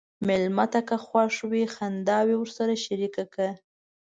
مېلمه 0.27 0.65
ته 0.73 0.79
که 0.87 0.95
خوښ 1.05 1.35
وي، 1.51 1.63
خنداوې 1.75 2.35
ورسره 2.37 2.73
شریکه 2.85 3.23
کړه. 3.33 3.51